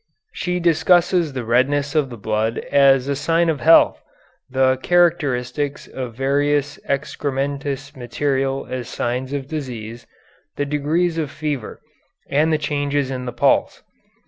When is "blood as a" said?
2.17-3.15